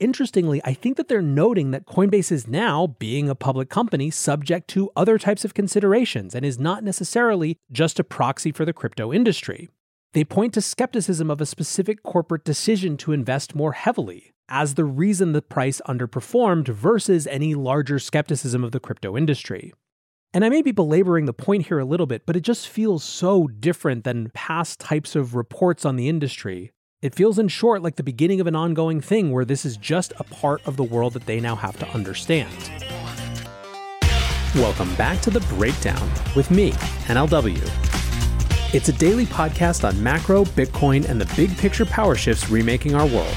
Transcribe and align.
Interestingly, 0.00 0.60
I 0.64 0.74
think 0.74 0.96
that 0.96 1.06
they're 1.06 1.22
noting 1.22 1.70
that 1.70 1.86
Coinbase 1.86 2.32
is 2.32 2.48
now, 2.48 2.96
being 2.98 3.28
a 3.28 3.36
public 3.36 3.70
company, 3.70 4.10
subject 4.10 4.68
to 4.70 4.90
other 4.96 5.18
types 5.18 5.44
of 5.44 5.54
considerations 5.54 6.34
and 6.34 6.44
is 6.44 6.58
not 6.58 6.82
necessarily 6.82 7.56
just 7.70 8.00
a 8.00 8.04
proxy 8.04 8.50
for 8.50 8.64
the 8.64 8.72
crypto 8.72 9.12
industry. 9.12 9.68
They 10.12 10.24
point 10.24 10.52
to 10.54 10.60
skepticism 10.60 11.30
of 11.30 11.40
a 11.40 11.46
specific 11.46 12.02
corporate 12.02 12.44
decision 12.44 12.96
to 12.98 13.12
invest 13.12 13.54
more 13.54 13.72
heavily 13.72 14.32
as 14.48 14.74
the 14.74 14.84
reason 14.84 15.32
the 15.32 15.42
price 15.42 15.80
underperformed 15.88 16.68
versus 16.68 17.26
any 17.28 17.54
larger 17.54 17.98
skepticism 17.98 18.64
of 18.64 18.72
the 18.72 18.80
crypto 18.80 19.16
industry. 19.16 19.72
And 20.32 20.44
I 20.44 20.48
may 20.48 20.62
be 20.62 20.72
belaboring 20.72 21.26
the 21.26 21.32
point 21.32 21.66
here 21.66 21.78
a 21.78 21.84
little 21.84 22.06
bit, 22.06 22.26
but 22.26 22.34
it 22.34 22.40
just 22.40 22.68
feels 22.68 23.04
so 23.04 23.46
different 23.46 24.02
than 24.02 24.30
past 24.34 24.80
types 24.80 25.14
of 25.14 25.36
reports 25.36 25.84
on 25.84 25.94
the 25.94 26.08
industry 26.08 26.72
it 27.04 27.14
feels, 27.14 27.38
in 27.38 27.48
short, 27.48 27.82
like 27.82 27.96
the 27.96 28.02
beginning 28.02 28.40
of 28.40 28.46
an 28.46 28.56
ongoing 28.56 28.98
thing 28.98 29.30
where 29.30 29.44
this 29.44 29.66
is 29.66 29.76
just 29.76 30.14
a 30.16 30.24
part 30.24 30.66
of 30.66 30.78
the 30.78 30.82
world 30.82 31.12
that 31.12 31.26
they 31.26 31.38
now 31.38 31.54
have 31.54 31.78
to 31.78 31.86
understand. 31.88 32.48
Welcome 34.54 34.94
back 34.94 35.20
to 35.20 35.30
The 35.30 35.40
Breakdown 35.54 36.10
with 36.34 36.50
me, 36.50 36.70
NLW. 37.04 37.60
It's 38.72 38.88
a 38.88 38.92
daily 38.92 39.26
podcast 39.26 39.86
on 39.86 40.02
macro, 40.02 40.44
Bitcoin, 40.44 41.06
and 41.06 41.20
the 41.20 41.30
big 41.36 41.54
picture 41.58 41.84
power 41.84 42.14
shifts 42.14 42.48
remaking 42.48 42.94
our 42.94 43.06
world. 43.06 43.36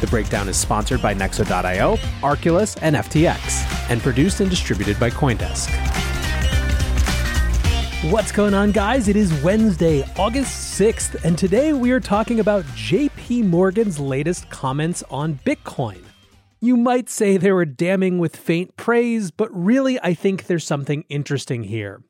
The 0.00 0.06
Breakdown 0.08 0.48
is 0.48 0.56
sponsored 0.56 1.02
by 1.02 1.14
Nexo.io, 1.14 1.96
Arculus, 2.22 2.78
and 2.80 2.96
FTX, 2.96 3.90
and 3.90 4.00
produced 4.00 4.40
and 4.40 4.48
distributed 4.48 4.98
by 4.98 5.10
Coindesk. 5.10 5.91
What's 8.10 8.32
going 8.32 8.52
on, 8.52 8.72
guys? 8.72 9.06
It 9.06 9.14
is 9.14 9.32
Wednesday, 9.44 10.02
August 10.16 10.76
6th, 10.80 11.24
and 11.24 11.38
today 11.38 11.72
we 11.72 11.92
are 11.92 12.00
talking 12.00 12.40
about 12.40 12.64
JP 12.74 13.44
Morgan's 13.44 14.00
latest 14.00 14.50
comments 14.50 15.04
on 15.08 15.38
Bitcoin. 15.46 16.02
You 16.60 16.76
might 16.76 17.08
say 17.08 17.36
they 17.36 17.52
were 17.52 17.64
damning 17.64 18.18
with 18.18 18.34
faint 18.34 18.76
praise, 18.76 19.30
but 19.30 19.48
really, 19.56 20.00
I 20.00 20.14
think 20.14 20.46
there's 20.46 20.66
something 20.66 21.04
interesting 21.08 21.62
here. 21.62 22.02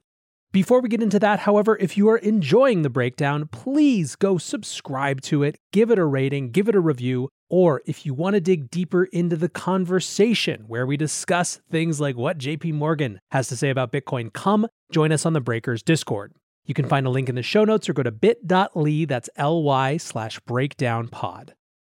Before 0.50 0.80
we 0.80 0.88
get 0.88 1.02
into 1.02 1.18
that, 1.18 1.40
however, 1.40 1.76
if 1.78 1.98
you 1.98 2.08
are 2.08 2.18
enjoying 2.18 2.80
the 2.80 2.90
breakdown, 2.90 3.48
please 3.48 4.16
go 4.16 4.38
subscribe 4.38 5.20
to 5.22 5.42
it, 5.42 5.58
give 5.72 5.90
it 5.90 5.98
a 5.98 6.06
rating, 6.06 6.52
give 6.52 6.70
it 6.70 6.74
a 6.74 6.80
review, 6.80 7.28
or 7.50 7.82
if 7.84 8.06
you 8.06 8.14
want 8.14 8.32
to 8.32 8.40
dig 8.40 8.70
deeper 8.70 9.04
into 9.04 9.36
the 9.36 9.48
conversation 9.50 10.64
where 10.68 10.86
we 10.86 10.96
discuss 10.96 11.60
things 11.70 12.00
like 12.00 12.16
what 12.16 12.38
JP 12.38 12.72
Morgan 12.72 13.20
has 13.30 13.48
to 13.48 13.56
say 13.56 13.68
about 13.68 13.92
Bitcoin, 13.92 14.32
come 14.32 14.66
join 14.92 15.12
us 15.12 15.26
on 15.26 15.32
the 15.32 15.40
Breakers 15.40 15.82
Discord. 15.82 16.32
You 16.64 16.74
can 16.74 16.86
find 16.86 17.06
a 17.06 17.10
link 17.10 17.28
in 17.28 17.34
the 17.34 17.42
show 17.42 17.64
notes 17.64 17.88
or 17.88 17.92
go 17.92 18.02
to 18.02 18.12
bit.ly, 18.12 19.06
that's 19.06 19.28
ly 19.36 19.96
slash 19.96 20.38
breakdown 20.40 21.08
pod. 21.08 21.54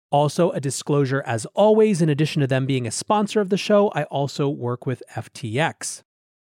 Also, 0.09 0.51
a 0.51 0.59
disclosure 0.59 1.21
as 1.25 1.45
always, 1.47 2.01
in 2.01 2.09
addition 2.09 2.41
to 2.41 2.47
them 2.47 2.65
being 2.65 2.87
a 2.87 2.91
sponsor 2.91 3.41
of 3.41 3.49
the 3.49 3.57
show, 3.57 3.89
I 3.89 4.03
also 4.03 4.49
work 4.49 4.85
with 4.85 5.03
FTX. 5.15 6.03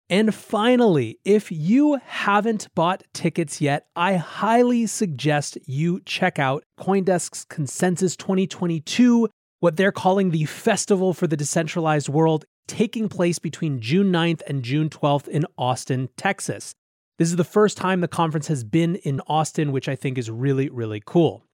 And 0.09 0.35
finally, 0.35 1.19
if 1.25 1.53
you 1.53 2.01
haven't 2.05 2.69
bought 2.75 3.05
tickets 3.13 3.61
yet, 3.61 3.87
I 3.95 4.17
highly 4.17 4.87
suggest 4.87 5.57
you 5.67 6.01
check 6.05 6.39
out 6.39 6.65
Coindesk's 6.79 7.45
Consensus 7.45 8.17
2022, 8.17 9.29
what 9.61 9.77
they're 9.77 9.93
calling 9.93 10.31
the 10.31 10.47
Festival 10.47 11.15
for 11.15 11.29
the 11.29 11.37
Decentralized 11.37 12.09
World, 12.09 12.45
taking 12.71 13.09
place 13.09 13.41
between 13.41 13.81
June 13.81 14.13
9th 14.13 14.43
and 14.47 14.63
June 14.63 14.89
12th 14.89 15.27
in 15.27 15.45
Austin, 15.59 16.09
Texas. 16.17 16.73
This 17.19 17.29
is 17.29 17.37
the 17.37 17.43
first 17.43 17.77
time 17.77 18.01
the 18.01 18.07
conference 18.07 18.47
has 18.47 18.63
been 18.63 18.95
in 18.95 19.21
Austin, 19.27 19.73
which 19.73 19.89
I 19.89 19.97
think 19.97 20.17
is 20.17 20.31
really, 20.31 20.71
really 20.71 21.03
cool. 21.05 21.45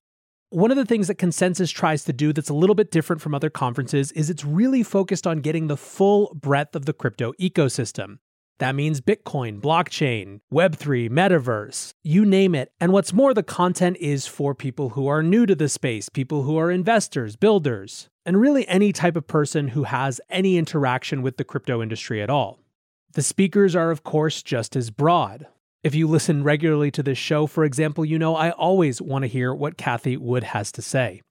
One 0.51 0.71
of 0.71 0.77
the 0.77 0.85
things 0.85 1.09
that 1.09 1.17
Consensus 1.17 1.71
tries 1.71 2.05
to 2.05 2.13
do 2.13 2.35
that's 2.35 2.51
a 2.51 2.55
little 2.55 2.75
bit 2.75 2.91
different 2.91 3.23
from 3.23 3.35
other 3.35 3.49
conferences 3.49 4.13
is 4.13 4.29
it's 4.29 4.45
really 4.45 4.83
focused 4.83 5.27
on 5.27 5.41
getting 5.41 5.69
the 5.69 5.77
full 5.77 6.33
breadth 6.35 6.77
of 6.77 6.85
the 6.85 6.93
crypto 6.93 7.33
ecosystem. 7.41 8.19
That 8.59 8.75
means 8.75 9.01
Bitcoin, 9.01 9.61
blockchain, 9.61 10.41
Web3, 10.53 11.11
metaverse, 11.11 11.93
you 12.05 12.27
name 12.27 12.55
it. 12.55 12.71
And 12.79 12.93
what's 12.93 13.13
more, 13.15 13.33
the 13.33 13.43
content 13.43 13.97
is 14.01 14.27
for 14.27 14.55
people 14.55 14.91
who 14.91 15.07
are 15.07 15.23
new 15.23 15.47
to 15.47 15.55
the 15.55 15.69
space, 15.69 16.11
people 16.11 16.43
who 16.43 16.59
are 16.59 16.71
investors, 16.71 17.37
builders, 17.37 18.09
and 18.27 18.41
really 18.41 18.67
any 18.69 18.93
type 18.93 19.17
of 19.17 19.27
person 19.27 19.69
who 19.69 19.85
has 19.85 20.21
any 20.29 20.59
interaction 20.59 21.23
with 21.23 21.37
the 21.37 21.45
crypto 21.45 21.81
industry 21.81 22.21
at 22.21 22.29
all. 22.29 22.59
The 23.13 23.23
speakers 23.23 23.75
are, 23.77 23.91
of 23.91 24.03
course, 24.03 24.43
just 24.43 24.77
as 24.77 24.91
broad. 24.91 25.47
If 25.85 25.95
you 25.95 26.09
listen 26.09 26.43
regularly 26.43 26.91
to 26.91 27.03
this 27.03 27.17
show, 27.17 27.47
for 27.47 27.65
example, 27.65 28.05
you 28.05 28.19
know 28.19 28.35
I 28.35 28.51
always 28.51 29.01
want 29.01 29.23
to 29.23 29.29
hear 29.29 29.55
what 29.55 29.79
Cathie 29.79 30.17
Wood 30.17 30.43
has 30.43 30.73
to 30.73 30.83
say. 30.83 31.23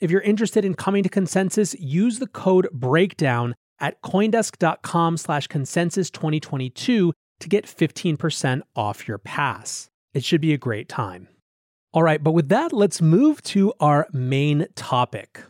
If 0.00 0.10
you're 0.10 0.20
interested 0.22 0.64
in 0.64 0.74
coming 0.74 1.04
to 1.04 1.08
consensus, 1.08 1.74
use 1.78 2.18
the 2.18 2.26
code 2.26 2.68
BREAKDOWN 2.74 3.52
at 3.78 4.02
coindesk.com 4.02 5.16
slash 5.16 5.46
consensus 5.46 6.10
2022 6.10 7.12
to 7.38 7.48
get 7.48 7.66
15% 7.66 8.62
off 8.74 9.06
your 9.06 9.18
pass. 9.18 9.88
It 10.12 10.24
should 10.24 10.40
be 10.40 10.52
a 10.52 10.58
great 10.58 10.88
time. 10.88 11.28
All 11.92 12.02
right, 12.02 12.22
but 12.22 12.32
with 12.32 12.48
that, 12.48 12.72
let's 12.72 13.00
move 13.00 13.42
to 13.44 13.72
our 13.80 14.08
main 14.12 14.66
topic. 14.74 15.42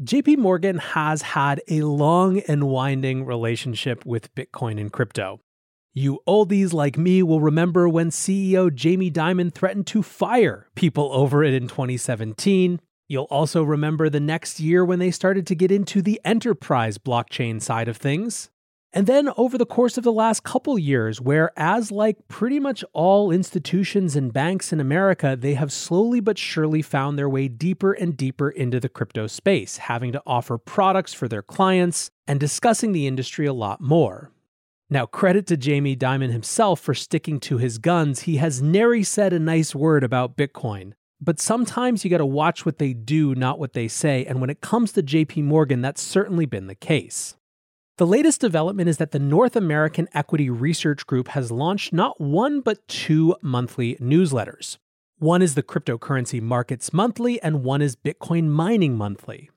JP 0.00 0.38
Morgan 0.38 0.78
has 0.78 1.22
had 1.22 1.60
a 1.66 1.80
long 1.80 2.38
and 2.46 2.68
winding 2.68 3.24
relationship 3.24 4.06
with 4.06 4.32
Bitcoin 4.36 4.80
and 4.80 4.92
crypto. 4.92 5.40
You 5.92 6.20
oldies 6.24 6.72
like 6.72 6.96
me 6.96 7.20
will 7.24 7.40
remember 7.40 7.88
when 7.88 8.10
CEO 8.10 8.72
Jamie 8.72 9.10
Dimon 9.10 9.52
threatened 9.52 9.88
to 9.88 10.04
fire 10.04 10.68
people 10.76 11.10
over 11.12 11.42
it 11.42 11.52
in 11.52 11.66
2017. 11.66 12.80
You'll 13.08 13.24
also 13.24 13.64
remember 13.64 14.08
the 14.08 14.20
next 14.20 14.60
year 14.60 14.84
when 14.84 15.00
they 15.00 15.10
started 15.10 15.48
to 15.48 15.56
get 15.56 15.72
into 15.72 16.00
the 16.00 16.20
enterprise 16.24 16.96
blockchain 16.96 17.60
side 17.60 17.88
of 17.88 17.96
things. 17.96 18.50
And 18.92 19.06
then 19.06 19.28
over 19.36 19.58
the 19.58 19.66
course 19.66 19.98
of 19.98 20.04
the 20.04 20.12
last 20.12 20.44
couple 20.44 20.78
years, 20.78 21.20
where, 21.20 21.52
as 21.58 21.92
like 21.92 22.26
pretty 22.28 22.58
much 22.58 22.82
all 22.94 23.30
institutions 23.30 24.16
and 24.16 24.32
banks 24.32 24.72
in 24.72 24.80
America, 24.80 25.36
they 25.38 25.54
have 25.54 25.70
slowly 25.70 26.20
but 26.20 26.38
surely 26.38 26.80
found 26.80 27.18
their 27.18 27.28
way 27.28 27.48
deeper 27.48 27.92
and 27.92 28.16
deeper 28.16 28.48
into 28.50 28.80
the 28.80 28.88
crypto 28.88 29.26
space, 29.26 29.76
having 29.76 30.12
to 30.12 30.22
offer 30.26 30.56
products 30.56 31.12
for 31.12 31.28
their 31.28 31.42
clients 31.42 32.10
and 32.26 32.40
discussing 32.40 32.92
the 32.92 33.06
industry 33.06 33.44
a 33.44 33.52
lot 33.52 33.80
more. 33.80 34.32
Now, 34.88 35.04
credit 35.04 35.46
to 35.48 35.58
Jamie 35.58 35.96
Dimon 35.96 36.32
himself 36.32 36.80
for 36.80 36.94
sticking 36.94 37.40
to 37.40 37.58
his 37.58 37.76
guns. 37.76 38.22
He 38.22 38.38
has 38.38 38.62
nary 38.62 39.02
said 39.02 39.34
a 39.34 39.38
nice 39.38 39.74
word 39.74 40.02
about 40.02 40.38
Bitcoin, 40.38 40.94
but 41.20 41.38
sometimes 41.38 42.04
you 42.04 42.10
got 42.10 42.18
to 42.18 42.26
watch 42.26 42.64
what 42.64 42.78
they 42.78 42.94
do, 42.94 43.34
not 43.34 43.58
what 43.58 43.74
they 43.74 43.86
say. 43.86 44.24
And 44.24 44.40
when 44.40 44.48
it 44.48 44.62
comes 44.62 44.92
to 44.92 45.02
JP 45.02 45.44
Morgan, 45.44 45.82
that's 45.82 46.00
certainly 46.00 46.46
been 46.46 46.68
the 46.68 46.74
case. 46.74 47.36
The 47.98 48.06
latest 48.06 48.40
development 48.40 48.88
is 48.88 48.98
that 48.98 49.10
the 49.10 49.18
North 49.18 49.56
American 49.56 50.08
Equity 50.14 50.48
Research 50.48 51.04
Group 51.04 51.26
has 51.28 51.50
launched 51.50 51.92
not 51.92 52.20
one, 52.20 52.60
but 52.60 52.86
two 52.86 53.34
monthly 53.42 53.96
newsletters. 53.96 54.78
One 55.18 55.42
is 55.42 55.56
the 55.56 55.64
Cryptocurrency 55.64 56.40
Markets 56.40 56.92
Monthly, 56.92 57.42
and 57.42 57.64
one 57.64 57.82
is 57.82 57.96
Bitcoin 57.96 58.50
Mining 58.50 58.96
Monthly. 58.96 59.50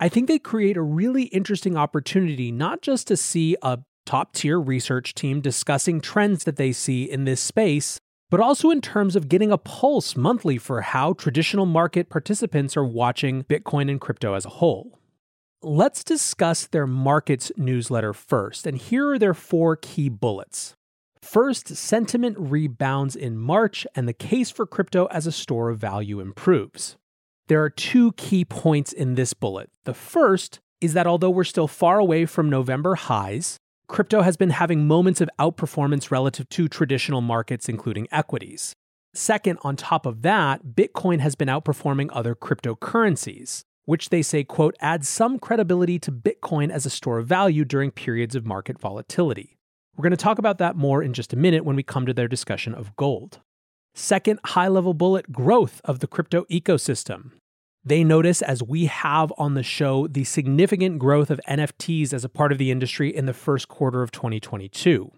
I 0.00 0.08
think 0.08 0.26
they 0.26 0.40
create 0.40 0.76
a 0.76 0.82
really 0.82 1.26
interesting 1.26 1.76
opportunity 1.76 2.50
not 2.50 2.82
just 2.82 3.06
to 3.06 3.16
see 3.16 3.56
a 3.62 3.78
top 4.04 4.32
tier 4.32 4.60
research 4.60 5.14
team 5.14 5.40
discussing 5.40 6.00
trends 6.00 6.42
that 6.42 6.56
they 6.56 6.72
see 6.72 7.04
in 7.08 7.26
this 7.26 7.40
space, 7.40 8.00
but 8.28 8.40
also 8.40 8.70
in 8.70 8.80
terms 8.80 9.14
of 9.14 9.28
getting 9.28 9.52
a 9.52 9.58
pulse 9.58 10.16
monthly 10.16 10.58
for 10.58 10.80
how 10.80 11.12
traditional 11.12 11.64
market 11.64 12.08
participants 12.08 12.76
are 12.76 12.84
watching 12.84 13.44
Bitcoin 13.44 13.88
and 13.88 14.00
crypto 14.00 14.34
as 14.34 14.44
a 14.44 14.50
whole. 14.58 14.98
Let's 15.64 16.04
discuss 16.04 16.66
their 16.66 16.86
markets 16.86 17.50
newsletter 17.56 18.12
first, 18.12 18.66
and 18.66 18.76
here 18.76 19.12
are 19.12 19.18
their 19.18 19.32
four 19.32 19.76
key 19.76 20.10
bullets. 20.10 20.74
First, 21.22 21.68
sentiment 21.74 22.36
rebounds 22.38 23.16
in 23.16 23.38
March, 23.38 23.86
and 23.94 24.06
the 24.06 24.12
case 24.12 24.50
for 24.50 24.66
crypto 24.66 25.06
as 25.06 25.26
a 25.26 25.32
store 25.32 25.70
of 25.70 25.78
value 25.78 26.20
improves. 26.20 26.96
There 27.48 27.62
are 27.62 27.70
two 27.70 28.12
key 28.12 28.44
points 28.44 28.92
in 28.92 29.14
this 29.14 29.32
bullet. 29.32 29.70
The 29.84 29.94
first 29.94 30.60
is 30.82 30.92
that 30.92 31.06
although 31.06 31.30
we're 31.30 31.44
still 31.44 31.66
far 31.66 31.98
away 31.98 32.26
from 32.26 32.50
November 32.50 32.94
highs, 32.96 33.56
crypto 33.88 34.20
has 34.20 34.36
been 34.36 34.50
having 34.50 34.86
moments 34.86 35.22
of 35.22 35.30
outperformance 35.38 36.10
relative 36.10 36.46
to 36.50 36.68
traditional 36.68 37.22
markets, 37.22 37.70
including 37.70 38.06
equities. 38.12 38.74
Second, 39.14 39.58
on 39.62 39.76
top 39.76 40.04
of 40.04 40.20
that, 40.20 40.74
Bitcoin 40.74 41.20
has 41.20 41.34
been 41.34 41.48
outperforming 41.48 42.10
other 42.12 42.34
cryptocurrencies, 42.34 43.62
which 43.84 44.08
they 44.08 44.22
say, 44.22 44.44
quote, 44.44 44.74
adds 44.80 45.08
some 45.08 45.38
credibility 45.38 45.98
to 45.98 46.12
Bitcoin 46.12 46.70
as 46.70 46.86
a 46.86 46.90
store 46.90 47.18
of 47.18 47.26
value 47.26 47.64
during 47.64 47.90
periods 47.90 48.34
of 48.34 48.46
market 48.46 48.78
volatility. 48.78 49.56
We're 49.96 50.02
going 50.02 50.10
to 50.10 50.16
talk 50.16 50.38
about 50.38 50.58
that 50.58 50.76
more 50.76 51.02
in 51.02 51.12
just 51.12 51.32
a 51.32 51.36
minute 51.36 51.64
when 51.64 51.76
we 51.76 51.82
come 51.82 52.06
to 52.06 52.14
their 52.14 52.28
discussion 52.28 52.74
of 52.74 52.96
gold. 52.96 53.40
Second, 53.94 54.40
high 54.44 54.68
level 54.68 54.92
bullet 54.92 55.30
growth 55.30 55.80
of 55.84 56.00
the 56.00 56.08
crypto 56.08 56.44
ecosystem. 56.50 57.32
They 57.84 58.02
notice, 58.02 58.40
as 58.40 58.62
we 58.62 58.86
have 58.86 59.32
on 59.36 59.54
the 59.54 59.62
show, 59.62 60.08
the 60.08 60.24
significant 60.24 60.98
growth 60.98 61.30
of 61.30 61.40
NFTs 61.46 62.12
as 62.12 62.24
a 62.24 62.30
part 62.30 62.50
of 62.50 62.58
the 62.58 62.70
industry 62.70 63.14
in 63.14 63.26
the 63.26 63.34
first 63.34 63.68
quarter 63.68 64.02
of 64.02 64.10
2022. 64.10 65.12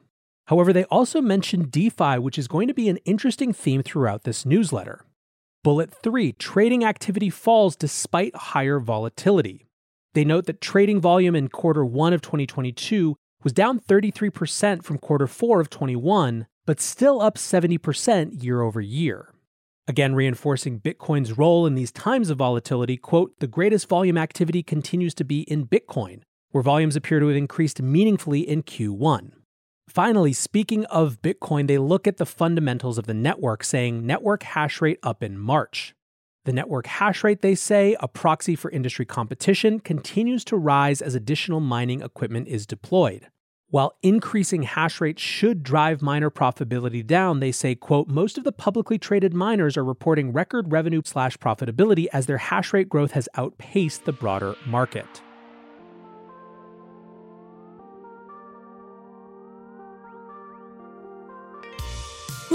However, 0.46 0.72
they 0.72 0.84
also 0.84 1.20
mention 1.20 1.70
DeFi, 1.70 2.18
which 2.18 2.38
is 2.38 2.48
going 2.48 2.68
to 2.68 2.74
be 2.74 2.88
an 2.88 2.98
interesting 2.98 3.52
theme 3.52 3.82
throughout 3.82 4.24
this 4.24 4.44
newsletter. 4.44 5.04
Bullet 5.66 5.92
3 5.92 6.30
Trading 6.34 6.84
activity 6.84 7.28
falls 7.28 7.74
despite 7.74 8.36
higher 8.36 8.78
volatility. 8.78 9.66
They 10.14 10.24
note 10.24 10.46
that 10.46 10.60
trading 10.60 11.00
volume 11.00 11.34
in 11.34 11.48
quarter 11.48 11.84
one 11.84 12.12
of 12.12 12.22
2022 12.22 13.16
was 13.42 13.52
down 13.52 13.80
33% 13.80 14.84
from 14.84 14.98
quarter 14.98 15.26
four 15.26 15.60
of 15.60 15.68
21, 15.68 16.46
but 16.66 16.80
still 16.80 17.20
up 17.20 17.34
70% 17.34 18.44
year 18.44 18.60
over 18.62 18.80
year. 18.80 19.34
Again, 19.88 20.14
reinforcing 20.14 20.78
Bitcoin's 20.78 21.36
role 21.36 21.66
in 21.66 21.74
these 21.74 21.90
times 21.90 22.30
of 22.30 22.38
volatility, 22.38 22.96
quote, 22.96 23.32
the 23.40 23.48
greatest 23.48 23.88
volume 23.88 24.16
activity 24.16 24.62
continues 24.62 25.14
to 25.14 25.24
be 25.24 25.40
in 25.50 25.66
Bitcoin, 25.66 26.20
where 26.52 26.62
volumes 26.62 26.94
appear 26.94 27.18
to 27.18 27.26
have 27.26 27.36
increased 27.36 27.82
meaningfully 27.82 28.48
in 28.48 28.62
Q1. 28.62 29.32
Finally, 29.96 30.34
speaking 30.34 30.84
of 30.84 31.22
Bitcoin, 31.22 31.66
they 31.66 31.78
look 31.78 32.06
at 32.06 32.18
the 32.18 32.26
fundamentals 32.26 32.98
of 32.98 33.06
the 33.06 33.14
network, 33.14 33.64
saying 33.64 34.04
network 34.04 34.42
hash 34.42 34.82
rate 34.82 34.98
up 35.02 35.22
in 35.22 35.38
March. 35.38 35.94
The 36.44 36.52
network 36.52 36.86
hash 36.86 37.24
rate, 37.24 37.40
they 37.40 37.54
say, 37.54 37.96
a 37.98 38.06
proxy 38.06 38.56
for 38.56 38.70
industry 38.70 39.06
competition, 39.06 39.80
continues 39.80 40.44
to 40.44 40.56
rise 40.58 41.00
as 41.00 41.14
additional 41.14 41.60
mining 41.60 42.02
equipment 42.02 42.46
is 42.46 42.66
deployed. 42.66 43.28
While 43.68 43.96
increasing 44.02 44.64
hash 44.64 45.00
rate 45.00 45.18
should 45.18 45.62
drive 45.62 46.02
miner 46.02 46.30
profitability 46.30 47.04
down, 47.04 47.40
they 47.40 47.50
say, 47.50 47.74
quote, 47.74 48.06
most 48.06 48.36
of 48.36 48.44
the 48.44 48.52
publicly 48.52 48.98
traded 48.98 49.32
miners 49.32 49.78
are 49.78 49.84
reporting 49.84 50.30
record 50.30 50.72
revenue 50.72 51.00
slash 51.06 51.38
profitability 51.38 52.04
as 52.12 52.26
their 52.26 52.36
hash 52.36 52.74
rate 52.74 52.90
growth 52.90 53.12
has 53.12 53.30
outpaced 53.34 54.04
the 54.04 54.12
broader 54.12 54.56
market. 54.66 55.22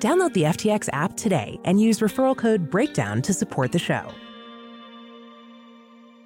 Download 0.00 0.32
the 0.34 0.42
FTX 0.42 0.88
app 0.92 1.16
today 1.16 1.58
and 1.64 1.80
use 1.80 2.00
referral 2.00 2.36
code 2.36 2.70
BREAKDOWN 2.70 3.22
to 3.22 3.32
support 3.32 3.72
the 3.72 3.78
show. 3.78 4.12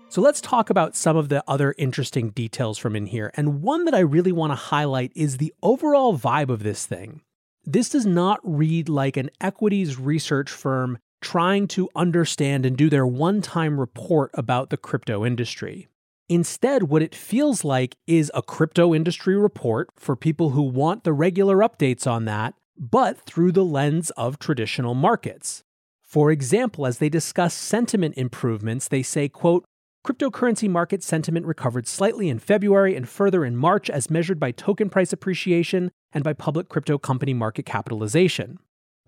So 0.09 0.21
let's 0.21 0.41
talk 0.41 0.71
about 0.71 0.97
some 0.97 1.17
of 1.17 1.29
the 1.29 1.45
other 1.47 1.73
interesting 1.79 2.31
details 2.31 2.79
from 2.79 2.97
in 2.97 3.07
here. 3.07 3.31
And 3.35 3.63
one 3.63 3.85
that 3.85 3.95
I 3.95 4.01
really 4.01 4.33
want 4.33 4.51
to 4.51 4.57
highlight 4.57 5.13
is 5.15 5.37
the 5.37 5.55
overall 5.63 6.19
vibe 6.19 6.49
of 6.49 6.65
this 6.65 6.85
thing. 6.85 7.21
This 7.65 7.89
does 7.91 8.07
not 8.07 8.41
read 8.43 8.89
like 8.89 9.17
an 9.17 9.31
equities 9.41 10.01
research 10.01 10.51
firm 10.51 10.99
trying 11.21 11.69
to 11.69 11.89
understand 11.95 12.67
and 12.67 12.77
do 12.77 12.91
their 12.91 13.07
one 13.07 13.41
time 13.41 13.79
report 13.79 14.33
about 14.35 14.71
the 14.71 14.77
crypto 14.77 15.25
industry. 15.25 15.87
Instead, 16.29 16.85
what 16.85 17.03
it 17.03 17.15
feels 17.15 17.65
like 17.65 17.97
is 18.09 18.33
a 18.35 18.43
crypto 18.43 18.93
industry 18.93 19.37
report 19.37 19.91
for 19.97 20.17
people 20.17 20.51
who 20.51 20.63
want 20.63 21.05
the 21.05 21.13
regular 21.13 21.59
updates 21.59 22.07
on 22.07 22.25
that 22.25 22.55
but 22.81 23.21
through 23.21 23.53
the 23.53 23.65
lens 23.65 24.09
of 24.13 24.39
traditional 24.39 24.95
markets. 24.95 25.63
For 26.03 26.31
example, 26.31 26.87
as 26.87 26.97
they 26.97 27.11
discuss 27.11 27.53
sentiment 27.53 28.17
improvements, 28.17 28.89
they 28.89 29.03
say, 29.03 29.29
quote, 29.29 29.65
Cryptocurrency 30.05 30.69
market 30.69 31.03
sentiment 31.03 31.45
recovered 31.45 31.87
slightly 31.87 32.31
in 32.31 32.39
February 32.39 32.97
and 32.97 33.07
further 33.07 33.45
in 33.45 33.55
March 33.55 33.91
as 33.91 34.09
measured 34.09 34.41
by 34.41 34.51
token 34.51 34.89
price 34.89 35.13
appreciation 35.13 35.91
and 36.11 36.25
by 36.25 36.33
public 36.33 36.71
crypto 36.71 36.97
company 36.97 37.35
market 37.35 37.67
capitalization. 37.67 38.59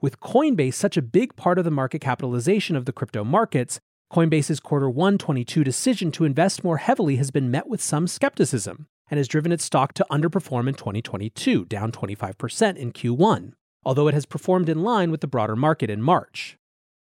With 0.02 0.20
Coinbase 0.20 0.74
such 0.74 0.98
a 0.98 1.02
big 1.02 1.34
part 1.34 1.58
of 1.58 1.64
the 1.64 1.70
market 1.70 2.02
capitalization 2.02 2.76
of 2.76 2.84
the 2.84 2.92
crypto 2.92 3.24
markets, 3.24 3.80
Coinbase's 4.12 4.60
quarter 4.60 4.90
1 4.90 5.16
22 5.16 5.64
decision 5.64 6.12
to 6.12 6.26
invest 6.26 6.62
more 6.62 6.76
heavily 6.76 7.16
has 7.16 7.30
been 7.30 7.50
met 7.50 7.68
with 7.68 7.80
some 7.80 8.06
skepticism 8.06 8.86
and 9.10 9.16
has 9.16 9.28
driven 9.28 9.50
its 9.50 9.64
stock 9.64 9.94
to 9.94 10.06
underperform 10.10 10.68
in 10.68 10.74
2022, 10.74 11.64
down 11.64 11.90
25% 11.90 12.76
in 12.76 12.92
Q1 12.92 13.54
although 13.84 14.08
it 14.08 14.14
has 14.14 14.26
performed 14.26 14.68
in 14.68 14.82
line 14.82 15.10
with 15.10 15.20
the 15.20 15.26
broader 15.26 15.56
market 15.56 15.90
in 15.90 16.02
March. 16.02 16.56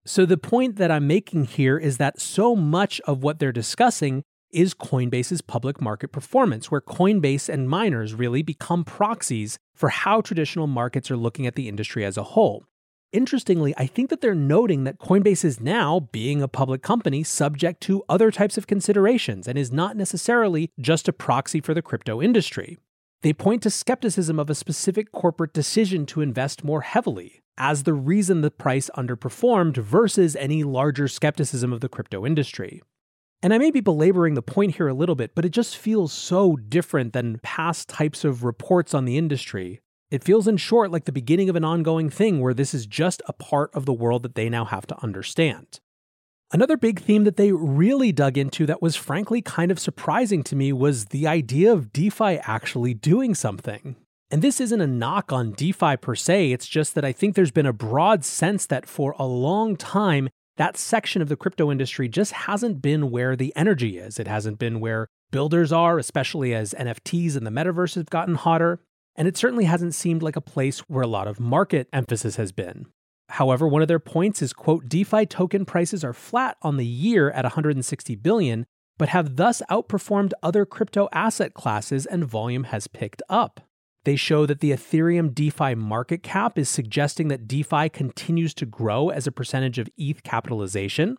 So, 0.04 0.24
the 0.24 0.38
point 0.38 0.76
that 0.76 0.90
I'm 0.90 1.06
making 1.06 1.44
here 1.44 1.76
is 1.76 1.98
that 1.98 2.20
so 2.20 2.56
much 2.56 3.00
of 3.00 3.22
what 3.22 3.38
they're 3.38 3.52
discussing 3.52 4.22
is 4.50 4.74
Coinbase's 4.74 5.42
public 5.42 5.80
market 5.80 6.08
performance, 6.08 6.70
where 6.70 6.80
Coinbase 6.80 7.48
and 7.48 7.68
miners 7.68 8.14
really 8.14 8.42
become 8.42 8.84
proxies 8.84 9.58
for 9.74 9.90
how 9.90 10.20
traditional 10.20 10.66
markets 10.66 11.10
are 11.10 11.16
looking 11.16 11.46
at 11.46 11.54
the 11.54 11.68
industry 11.68 12.04
as 12.04 12.16
a 12.16 12.22
whole. 12.22 12.64
Interestingly, 13.12 13.74
I 13.76 13.86
think 13.86 14.10
that 14.10 14.20
they're 14.20 14.34
noting 14.34 14.84
that 14.84 14.98
Coinbase 14.98 15.44
is 15.44 15.60
now, 15.60 16.08
being 16.12 16.42
a 16.42 16.48
public 16.48 16.82
company, 16.82 17.22
subject 17.22 17.80
to 17.82 18.04
other 18.08 18.30
types 18.30 18.58
of 18.58 18.66
considerations 18.66 19.48
and 19.48 19.56
is 19.56 19.72
not 19.72 19.96
necessarily 19.96 20.70
just 20.78 21.08
a 21.08 21.12
proxy 21.12 21.60
for 21.60 21.72
the 21.72 21.82
crypto 21.82 22.20
industry. 22.20 22.78
They 23.22 23.32
point 23.32 23.62
to 23.64 23.70
skepticism 23.70 24.38
of 24.38 24.48
a 24.48 24.54
specific 24.54 25.10
corporate 25.10 25.52
decision 25.52 26.06
to 26.06 26.20
invest 26.20 26.62
more 26.62 26.82
heavily 26.82 27.42
as 27.56 27.82
the 27.82 27.92
reason 27.92 28.42
the 28.42 28.50
price 28.50 28.88
underperformed 28.96 29.76
versus 29.76 30.36
any 30.36 30.62
larger 30.62 31.08
skepticism 31.08 31.72
of 31.72 31.80
the 31.80 31.88
crypto 31.88 32.24
industry. 32.24 32.80
And 33.42 33.52
I 33.52 33.58
may 33.58 33.72
be 33.72 33.80
belaboring 33.80 34.34
the 34.34 34.42
point 34.42 34.76
here 34.76 34.86
a 34.86 34.94
little 34.94 35.16
bit, 35.16 35.34
but 35.34 35.44
it 35.44 35.50
just 35.50 35.76
feels 35.76 36.12
so 36.12 36.54
different 36.54 37.12
than 37.12 37.40
past 37.42 37.88
types 37.88 38.24
of 38.24 38.44
reports 38.44 38.94
on 38.94 39.04
the 39.04 39.18
industry. 39.18 39.80
It 40.12 40.22
feels, 40.22 40.46
in 40.46 40.56
short, 40.56 40.92
like 40.92 41.04
the 41.04 41.12
beginning 41.12 41.48
of 41.48 41.56
an 41.56 41.64
ongoing 41.64 42.10
thing 42.10 42.40
where 42.40 42.54
this 42.54 42.72
is 42.72 42.86
just 42.86 43.20
a 43.26 43.32
part 43.32 43.74
of 43.74 43.84
the 43.84 43.92
world 43.92 44.22
that 44.22 44.36
they 44.36 44.48
now 44.48 44.64
have 44.64 44.86
to 44.86 45.02
understand. 45.02 45.80
Another 46.50 46.78
big 46.78 47.00
theme 47.00 47.24
that 47.24 47.36
they 47.36 47.52
really 47.52 48.10
dug 48.10 48.38
into 48.38 48.64
that 48.64 48.80
was 48.80 48.96
frankly 48.96 49.42
kind 49.42 49.70
of 49.70 49.78
surprising 49.78 50.42
to 50.44 50.56
me 50.56 50.72
was 50.72 51.06
the 51.06 51.26
idea 51.26 51.70
of 51.70 51.92
DeFi 51.92 52.38
actually 52.38 52.94
doing 52.94 53.34
something. 53.34 53.96
And 54.30 54.40
this 54.40 54.58
isn't 54.58 54.80
a 54.80 54.86
knock 54.86 55.30
on 55.30 55.52
DeFi 55.52 55.98
per 55.98 56.14
se, 56.14 56.52
it's 56.52 56.66
just 56.66 56.94
that 56.94 57.04
I 57.04 57.12
think 57.12 57.34
there's 57.34 57.50
been 57.50 57.66
a 57.66 57.72
broad 57.74 58.24
sense 58.24 58.64
that 58.66 58.86
for 58.86 59.14
a 59.18 59.26
long 59.26 59.76
time, 59.76 60.30
that 60.56 60.78
section 60.78 61.20
of 61.20 61.28
the 61.28 61.36
crypto 61.36 61.70
industry 61.70 62.08
just 62.08 62.32
hasn't 62.32 62.80
been 62.80 63.10
where 63.10 63.36
the 63.36 63.52
energy 63.54 63.98
is. 63.98 64.18
It 64.18 64.26
hasn't 64.26 64.58
been 64.58 64.80
where 64.80 65.06
builders 65.30 65.70
are, 65.70 65.98
especially 65.98 66.54
as 66.54 66.74
NFTs 66.74 67.36
and 67.36 67.46
the 67.46 67.50
metaverse 67.50 67.94
have 67.94 68.10
gotten 68.10 68.36
hotter. 68.36 68.80
And 69.16 69.28
it 69.28 69.36
certainly 69.36 69.66
hasn't 69.66 69.94
seemed 69.94 70.22
like 70.22 70.36
a 70.36 70.40
place 70.40 70.80
where 70.88 71.02
a 71.02 71.08
lot 71.08 71.28
of 71.28 71.40
market 71.40 71.88
emphasis 71.92 72.36
has 72.36 72.52
been. 72.52 72.86
However, 73.30 73.68
one 73.68 73.82
of 73.82 73.88
their 73.88 73.98
points 73.98 74.42
is 74.42 74.52
quote 74.52 74.88
DeFi 74.88 75.26
token 75.26 75.64
prices 75.64 76.02
are 76.02 76.12
flat 76.12 76.56
on 76.62 76.76
the 76.76 76.86
year 76.86 77.30
at 77.30 77.44
160 77.44 78.14
billion, 78.16 78.66
but 78.96 79.10
have 79.10 79.36
thus 79.36 79.62
outperformed 79.70 80.32
other 80.42 80.64
crypto 80.64 81.08
asset 81.12 81.54
classes 81.54 82.06
and 82.06 82.24
volume 82.24 82.64
has 82.64 82.88
picked 82.88 83.22
up. 83.28 83.60
They 84.04 84.16
show 84.16 84.46
that 84.46 84.60
the 84.60 84.70
Ethereum 84.70 85.34
DeFi 85.34 85.74
market 85.74 86.22
cap 86.22 86.58
is 86.58 86.68
suggesting 86.68 87.28
that 87.28 87.46
DeFi 87.46 87.90
continues 87.90 88.54
to 88.54 88.66
grow 88.66 89.10
as 89.10 89.26
a 89.26 89.32
percentage 89.32 89.78
of 89.78 89.88
ETH 89.98 90.22
capitalization. 90.22 91.18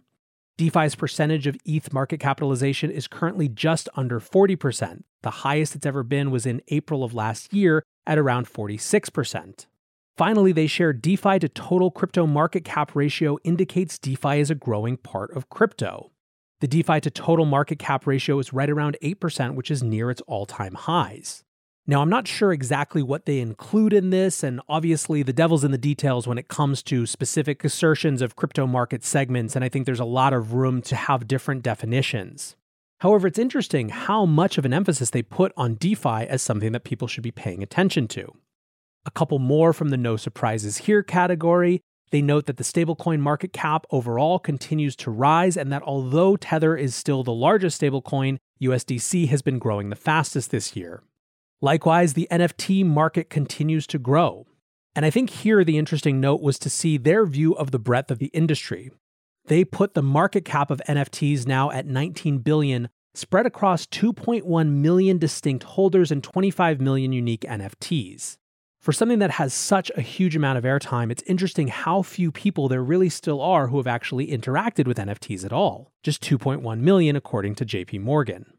DeFi's 0.58 0.96
percentage 0.96 1.48
of 1.48 1.56
ETH 1.63 1.94
market 1.94 2.20
capitalization 2.20 2.89
is 2.89 3.08
currently 3.08 3.48
just 3.48 3.88
under 3.96 4.20
40%. 4.20 5.04
The 5.22 5.30
highest 5.30 5.75
it's 5.75 5.86
ever 5.86 6.04
been 6.04 6.32
was 6.32 6.46
in 6.46 6.62
April 6.70 7.04
of 7.04 7.13
last 7.13 7.54
year 7.54 7.84
at 8.08 8.18
around 8.18 8.48
46%. 8.48 9.68
Finally, 10.20 10.52
they 10.52 10.68
share 10.68 10.92
DeFi 10.92 11.40
to 11.40 11.48
total 11.48 11.90
crypto 11.90 12.28
market 12.28 12.66
cap 12.66 12.94
ratio 12.94 13.38
indicates 13.46 13.98
DeFi 13.98 14.42
is 14.42 14.52
a 14.52 14.56
growing 14.56 14.98
part 14.98 15.34
of 15.34 15.48
crypto. 15.48 16.12
The 16.60 16.68
DeFi 16.68 17.00
to 17.00 17.10
total 17.10 17.46
market 17.46 17.80
cap 17.80 18.06
ratio 18.06 18.38
is 18.40 18.52
right 18.52 18.70
around 18.70 18.98
8%, 19.02 19.56
which 19.56 19.72
is 19.72 19.82
near 19.82 20.12
its 20.12 20.20
all 20.28 20.46
time 20.46 20.74
highs. 20.74 21.46
Now, 21.88 22.02
I'm 22.02 22.10
not 22.10 22.28
sure 22.28 22.52
exactly 22.52 23.02
what 23.02 23.28
they 23.28 23.40
include 23.40 23.94
in 23.94 24.10
this, 24.10 24.44
and 24.44 24.60
obviously 24.68 25.24
the 25.24 25.32
devil's 25.32 25.64
in 25.64 25.72
the 25.72 25.78
details 25.78 26.28
when 26.28 26.38
it 26.38 26.50
comes 26.50 26.84
to 26.84 27.06
specific 27.06 27.64
assertions 27.64 28.22
of 28.22 28.36
crypto 28.36 28.68
market 28.68 29.06
segments, 29.06 29.56
and 29.56 29.64
I 29.64 29.70
think 29.70 29.86
there's 29.86 30.02
a 30.02 30.04
lot 30.04 30.34
of 30.34 30.52
room 30.52 30.82
to 30.82 30.98
have 30.98 31.30
different 31.30 31.64
definitions. 31.64 32.58
However, 32.98 33.28
it's 33.28 33.40
interesting 33.40 33.88
how 33.88 34.26
much 34.26 34.58
of 34.58 34.66
an 34.66 34.74
emphasis 34.74 35.12
they 35.12 35.22
put 35.22 35.54
on 35.56 35.76
DeFi 35.76 36.28
as 36.28 36.42
something 36.42 36.74
that 36.74 36.84
people 36.84 37.08
should 37.08 37.24
be 37.24 37.32
paying 37.32 37.64
attention 37.64 38.10
to. 38.10 38.34
A 39.06 39.12
couple 39.12 39.39
more 39.39 39.74
from 39.74 39.89
the 39.89 39.98
no 39.98 40.18
surprises 40.18 40.79
here 40.79 41.03
category. 41.03 41.82
They 42.12 42.22
note 42.22 42.48
that 42.48 42.58
the 42.58 42.63
stablecoin 42.63 43.20
market 43.20 43.53
cap 43.53 43.86
overall 43.91 44.39
continues 44.39 44.96
to 44.98 45.12
rise, 45.12 45.56
and 45.56 45.72
that 45.72 45.84
although 45.84 46.36
Tether 46.36 46.75
is 46.75 46.96
still 46.96 47.24
the 47.24 47.34
largest 47.34 47.79
stablecoin, 47.82 48.38
USDC 48.62 49.27
has 49.29 49.41
been 49.41 49.60
growing 49.60 49.89
the 49.89 49.96
fastest 49.96 50.51
this 50.51 50.75
year. 50.75 51.03
Likewise, 51.62 52.13
the 52.13 52.27
NFT 52.32 52.86
market 52.86 53.29
continues 53.29 53.86
to 53.88 54.00
grow. 54.00 54.48
And 54.96 55.06
I 55.06 55.10
think 55.10 55.29
here 55.29 55.63
the 55.63 55.77
interesting 55.77 56.20
note 56.20 56.41
was 56.41 56.58
to 56.60 56.70
see 56.70 56.98
their 56.98 57.25
view 57.25 57.53
of 57.53 57.72
the 57.72 57.79
breadth 57.79 58.10
of 58.12 58.20
the 58.20 58.32
industry. 58.34 58.91
They 59.46 59.63
put 59.63 59.94
the 59.94 60.01
market 60.01 60.46
cap 60.46 60.72
of 60.72 60.82
NFTs 60.88 61.48
now 61.48 61.72
at 61.72 61.86
19 61.86 62.39
billion, 62.39 62.89
spread 63.13 63.46
across 63.46 63.86
2.1 63.86 64.70
million 64.72 65.18
distinct 65.18 65.63
holders 65.63 66.12
and 66.12 66.24
25 66.24 66.82
million 66.82 67.13
unique 67.13 67.41
NFTs. 67.41 68.38
For 68.80 68.94
something 68.94 69.20
that 69.20 69.32
has 69.32 69.54
such 69.54 69.92
a 69.98 70.02
huge 70.02 70.38
amount 70.38 70.58
of 70.58 70.64
airtime, 70.64 71.12
it's 71.12 71.24
interesting 71.24 71.68
how 71.68 72.02
few 72.02 72.32
people 72.32 72.70
there 72.70 72.84
really 72.84 73.10
still 73.10 73.42
are 73.42 73.68
who 73.68 73.78
have 73.78 73.88
actually 73.88 74.28
interacted 74.28 74.88
with 74.88 74.98
NFTs 74.98 75.44
at 75.44 75.52
all. 75.52 75.92
Just 76.02 76.24
2.1 76.24 76.80
million 76.80 77.18
according 77.18 77.56
to 77.56 77.66
JP 77.66 78.00
Morgan. 78.00 78.54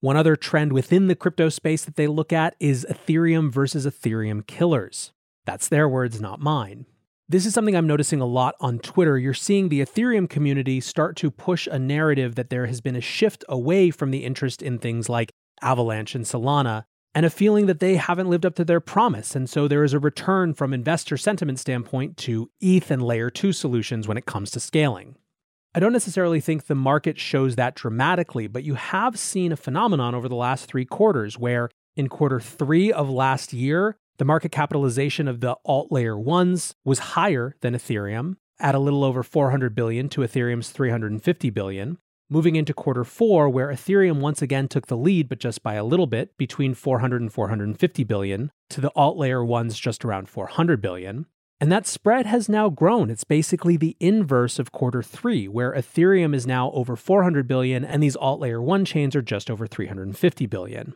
One 0.00 0.16
other 0.16 0.34
trend 0.34 0.72
within 0.72 1.08
the 1.08 1.14
crypto 1.14 1.50
space 1.50 1.84
that 1.84 1.96
they 1.96 2.06
look 2.06 2.32
at 2.32 2.56
is 2.58 2.86
Ethereum 2.88 3.52
versus 3.52 3.84
Ethereum 3.84 4.46
killers. 4.46 5.12
That's 5.44 5.68
their 5.68 5.86
words, 5.86 6.22
not 6.22 6.40
mine. 6.40 6.86
This 7.28 7.44
is 7.44 7.52
something 7.52 7.76
I'm 7.76 7.86
noticing 7.86 8.22
a 8.22 8.26
lot 8.26 8.54
on 8.60 8.78
Twitter. 8.78 9.18
You're 9.18 9.34
seeing 9.34 9.68
the 9.68 9.82
Ethereum 9.82 10.28
community 10.28 10.80
start 10.80 11.16
to 11.16 11.30
push 11.30 11.68
a 11.70 11.78
narrative 11.78 12.34
that 12.36 12.48
there 12.48 12.64
has 12.64 12.80
been 12.80 12.96
a 12.96 13.02
shift 13.02 13.44
away 13.46 13.90
from 13.90 14.10
the 14.10 14.24
interest 14.24 14.62
in 14.62 14.78
things 14.78 15.10
like 15.10 15.30
Avalanche 15.60 16.14
and 16.14 16.24
Solana, 16.24 16.84
and 17.14 17.26
a 17.26 17.30
feeling 17.30 17.66
that 17.66 17.80
they 17.80 17.96
haven't 17.96 18.30
lived 18.30 18.46
up 18.46 18.54
to 18.56 18.64
their 18.64 18.80
promise. 18.80 19.34
And 19.34 19.48
so 19.48 19.66
there 19.66 19.84
is 19.84 19.92
a 19.92 19.98
return 19.98 20.54
from 20.54 20.72
investor 20.72 21.16
sentiment 21.16 21.58
standpoint 21.58 22.16
to 22.18 22.50
ETH 22.60 22.90
and 22.90 23.02
layer 23.02 23.30
2 23.30 23.52
solutions 23.52 24.06
when 24.06 24.16
it 24.16 24.26
comes 24.26 24.50
to 24.52 24.60
scaling. 24.60 25.16
I 25.74 25.80
don't 25.80 25.92
necessarily 25.92 26.40
think 26.40 26.66
the 26.66 26.74
market 26.74 27.18
shows 27.18 27.56
that 27.56 27.76
dramatically, 27.76 28.48
but 28.48 28.64
you 28.64 28.74
have 28.74 29.18
seen 29.18 29.52
a 29.52 29.56
phenomenon 29.56 30.14
over 30.14 30.28
the 30.28 30.34
last 30.34 30.66
three 30.66 30.84
quarters 30.84 31.38
where 31.38 31.70
in 31.96 32.08
quarter 32.08 32.40
three 32.40 32.92
of 32.92 33.08
last 33.08 33.52
year, 33.52 33.96
the 34.18 34.24
market 34.24 34.52
capitalization 34.52 35.28
of 35.28 35.40
the 35.40 35.56
alt 35.64 35.92
layer 35.92 36.18
ones 36.18 36.74
was 36.84 36.98
higher 36.98 37.56
than 37.60 37.74
Ethereum 37.74 38.36
at 38.58 38.74
a 38.74 38.78
little 38.78 39.04
over 39.04 39.22
400 39.22 39.74
billion 39.74 40.08
to 40.10 40.22
Ethereum's 40.22 40.70
350 40.70 41.50
billion. 41.50 41.98
Moving 42.32 42.54
into 42.54 42.72
quarter 42.72 43.02
four, 43.02 43.48
where 43.48 43.70
Ethereum 43.70 44.20
once 44.20 44.40
again 44.40 44.68
took 44.68 44.86
the 44.86 44.96
lead, 44.96 45.28
but 45.28 45.40
just 45.40 45.64
by 45.64 45.74
a 45.74 45.82
little 45.82 46.06
bit, 46.06 46.38
between 46.38 46.74
400 46.74 47.20
and 47.20 47.32
450 47.32 48.04
billion, 48.04 48.52
to 48.68 48.80
the 48.80 48.92
alt 48.94 49.16
layer 49.16 49.44
ones 49.44 49.76
just 49.76 50.04
around 50.04 50.28
400 50.28 50.80
billion. 50.80 51.26
And 51.60 51.72
that 51.72 51.88
spread 51.88 52.26
has 52.26 52.48
now 52.48 52.68
grown. 52.68 53.10
It's 53.10 53.24
basically 53.24 53.76
the 53.76 53.96
inverse 53.98 54.60
of 54.60 54.70
quarter 54.70 55.02
three, 55.02 55.48
where 55.48 55.74
Ethereum 55.74 56.32
is 56.32 56.46
now 56.46 56.70
over 56.70 56.94
400 56.94 57.48
billion 57.48 57.84
and 57.84 58.00
these 58.00 58.14
alt 58.14 58.38
layer 58.38 58.62
one 58.62 58.84
chains 58.84 59.16
are 59.16 59.22
just 59.22 59.50
over 59.50 59.66
350 59.66 60.46
billion. 60.46 60.94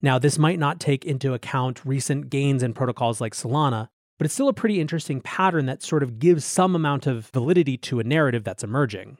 Now, 0.00 0.18
this 0.18 0.38
might 0.38 0.58
not 0.58 0.80
take 0.80 1.04
into 1.04 1.34
account 1.34 1.84
recent 1.84 2.30
gains 2.30 2.62
in 2.62 2.72
protocols 2.72 3.20
like 3.20 3.34
Solana, 3.34 3.88
but 4.18 4.24
it's 4.24 4.32
still 4.32 4.48
a 4.48 4.54
pretty 4.54 4.80
interesting 4.80 5.20
pattern 5.20 5.66
that 5.66 5.82
sort 5.82 6.02
of 6.02 6.18
gives 6.18 6.46
some 6.46 6.74
amount 6.74 7.06
of 7.06 7.26
validity 7.34 7.76
to 7.76 8.00
a 8.00 8.04
narrative 8.04 8.44
that's 8.44 8.64
emerging. 8.64 9.18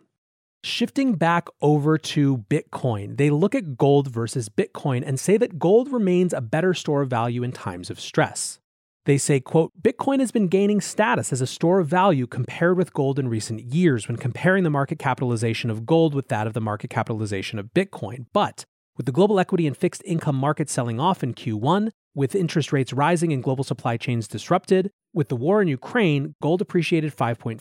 Shifting 0.63 1.15
back 1.15 1.49
over 1.63 1.97
to 1.97 2.45
Bitcoin, 2.51 3.17
they 3.17 3.31
look 3.31 3.55
at 3.55 3.79
gold 3.79 4.09
versus 4.09 4.51
Bitcoin 4.51 5.03
and 5.07 5.19
say 5.19 5.39
that 5.39 5.59
gold 5.59 5.91
remains 5.91 6.35
a 6.35 6.43
better 6.43 6.75
store 6.75 7.01
of 7.01 7.09
value 7.09 7.43
in 7.43 7.51
times 7.51 7.89
of 7.89 7.99
stress. 7.99 8.59
They 9.07 9.17
say, 9.17 9.41
quote, 9.41 9.73
Bitcoin 9.81 10.21
has 10.21 10.31
been 10.31 10.49
gaining 10.49 10.83
status 10.83 11.33
as 11.33 11.41
a 11.41 11.47
store 11.47 11.81
of 11.81 11.87
value 11.87 12.27
compared 12.27 12.77
with 12.77 12.93
gold 12.93 13.19
in 13.19 13.29
recent 13.29 13.73
years 13.73 14.07
when 14.07 14.19
comparing 14.19 14.63
the 14.63 14.69
market 14.69 14.99
capitalization 14.99 15.71
of 15.71 15.87
gold 15.87 16.15
with 16.15 16.29
that 16.29 16.47
of 16.47 16.53
the 16.53 16.61
market 16.61 16.91
capitalization 16.91 17.59
of 17.59 17.73
Bitcoin. 17.73 18.27
But 18.35 18.67
with 18.99 19.07
the 19.07 19.13
global 19.13 19.41
equity 19.41 19.67
and 19.67 19.75
fixed 19.75 20.03
income 20.05 20.37
market 20.37 20.69
selling 20.69 21.01
off 21.01 21.23
in 21.23 21.33
Q1, 21.33 21.89
with 22.15 22.35
interest 22.35 22.71
rates 22.71 22.93
rising 22.93 23.33
and 23.33 23.43
global 23.43 23.65
supply 23.65 23.97
chains 23.97 24.29
disrupted, 24.29 24.91
with 25.15 25.29
the 25.29 25.37
war 25.37 25.63
in 25.63 25.69
Ukraine, 25.69 26.35
gold 26.43 26.61
appreciated 26.61 27.17
5.5% 27.17 27.55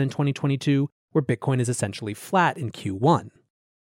in 0.00 0.08
2022, 0.08 0.88
where 1.16 1.22
Bitcoin 1.22 1.60
is 1.60 1.70
essentially 1.70 2.12
flat 2.12 2.58
in 2.58 2.70
Q1. 2.70 3.30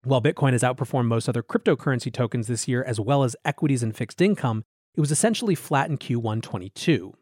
While 0.06 0.22
Bitcoin 0.22 0.54
has 0.54 0.64
outperformed 0.64 1.08
most 1.08 1.28
other 1.28 1.44
cryptocurrency 1.44 2.12
tokens 2.12 2.48
this 2.48 2.70
year, 2.70 2.82
as 2.86 3.02
well 3.02 3.26
as 3.26 3.36
equities 3.44 3.84
and 3.84 3.94
fixed 3.94 4.22
income, 4.22 4.64
it 4.96 5.02
was 5.02 5.12
essentially 5.12 5.54
flat 5.54 5.90
in 5.90 5.98
Q1 5.98 6.42
22. 6.42 7.14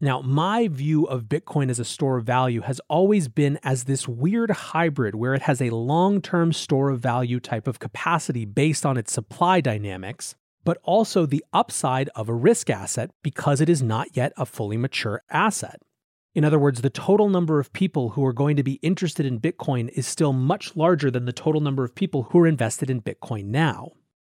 Now, 0.00 0.22
my 0.22 0.68
view 0.68 1.04
of 1.04 1.24
Bitcoin 1.24 1.68
as 1.68 1.78
a 1.78 1.84
store 1.84 2.16
of 2.16 2.24
value 2.24 2.62
has 2.62 2.80
always 2.88 3.28
been 3.28 3.58
as 3.62 3.84
this 3.84 4.08
weird 4.08 4.50
hybrid 4.50 5.16
where 5.16 5.34
it 5.34 5.42
has 5.42 5.60
a 5.60 5.68
long 5.68 6.22
term 6.22 6.54
store 6.54 6.88
of 6.88 7.00
value 7.00 7.38
type 7.38 7.68
of 7.68 7.78
capacity 7.78 8.46
based 8.46 8.86
on 8.86 8.96
its 8.96 9.12
supply 9.12 9.60
dynamics, 9.60 10.34
but 10.64 10.78
also 10.82 11.26
the 11.26 11.44
upside 11.52 12.08
of 12.14 12.30
a 12.30 12.34
risk 12.34 12.70
asset 12.70 13.10
because 13.22 13.60
it 13.60 13.68
is 13.68 13.82
not 13.82 14.16
yet 14.16 14.32
a 14.38 14.46
fully 14.46 14.78
mature 14.78 15.22
asset. 15.28 15.82
In 16.34 16.44
other 16.44 16.58
words, 16.58 16.80
the 16.80 16.88
total 16.88 17.28
number 17.28 17.60
of 17.60 17.72
people 17.74 18.10
who 18.10 18.24
are 18.24 18.32
going 18.32 18.56
to 18.56 18.62
be 18.62 18.74
interested 18.74 19.26
in 19.26 19.38
Bitcoin 19.38 19.90
is 19.90 20.06
still 20.06 20.32
much 20.32 20.74
larger 20.74 21.10
than 21.10 21.26
the 21.26 21.32
total 21.32 21.60
number 21.60 21.84
of 21.84 21.94
people 21.94 22.24
who 22.24 22.38
are 22.38 22.46
invested 22.46 22.88
in 22.88 23.02
Bitcoin 23.02 23.46
now. 23.46 23.92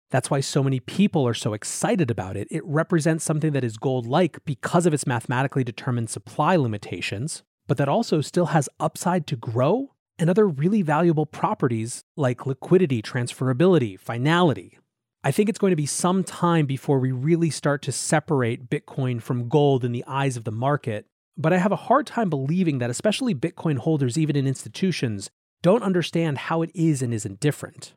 That's 0.09 0.29
why 0.31 0.39
so 0.39 0.63
many 0.63 0.79
people 0.79 1.27
are 1.27 1.33
so 1.33 1.53
excited 1.53 2.09
about 2.09 2.37
it. 2.37 2.47
It 2.49 2.65
represents 2.65 3.25
something 3.25 3.51
that 3.51 3.65
is 3.65 3.77
gold 3.77 4.07
like 4.07 4.43
because 4.45 4.85
of 4.85 4.93
its 4.93 5.05
mathematically 5.05 5.63
determined 5.63 6.09
supply 6.09 6.55
limitations, 6.55 7.43
but 7.67 7.77
that 7.77 7.89
also 7.89 8.21
still 8.21 8.47
has 8.47 8.69
upside 8.79 9.27
to 9.27 9.35
grow 9.35 9.93
and 10.17 10.29
other 10.29 10.47
really 10.47 10.81
valuable 10.81 11.25
properties 11.25 12.03
like 12.15 12.45
liquidity, 12.45 13.01
transferability, 13.01 13.99
finality. 13.99 14.79
I 15.23 15.31
think 15.31 15.49
it's 15.49 15.59
going 15.59 15.71
to 15.71 15.75
be 15.75 15.85
some 15.85 16.23
time 16.23 16.65
before 16.65 16.99
we 16.99 17.11
really 17.11 17.49
start 17.49 17.81
to 17.83 17.91
separate 17.91 18.69
Bitcoin 18.69 19.21
from 19.21 19.49
gold 19.49 19.83
in 19.83 19.91
the 19.91 20.05
eyes 20.07 20.37
of 20.37 20.45
the 20.45 20.51
market. 20.51 21.05
But 21.39 21.53
I 21.53 21.57
have 21.57 21.71
a 21.71 21.77
hard 21.77 22.05
time 22.05 22.29
believing 22.29 22.79
that, 22.79 22.89
especially 22.89 23.33
Bitcoin 23.33 23.77
holders, 23.77 24.17
even 24.17 24.35
in 24.35 24.45
institutions, 24.45 25.29
don't 25.61 25.83
understand 25.83 26.37
how 26.37 26.61
it 26.61 26.69
is 26.75 27.01
and 27.01 27.13
isn't 27.13 27.39
different. 27.39 27.93